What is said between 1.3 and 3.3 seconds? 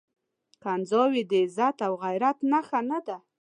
د عزت او غيرت نښه نه ده.